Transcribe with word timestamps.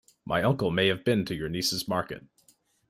My 0.25 0.41
uncle 0.41 0.71
may 0.71 0.87
have 0.87 1.03
been 1.05 1.25
to 1.25 1.35
your 1.35 1.47
niece's 1.47 1.87
market. 1.87 2.25